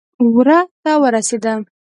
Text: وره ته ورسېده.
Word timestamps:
وره 0.35 0.59
ته 0.83 0.91
ورسېده. 1.01 1.53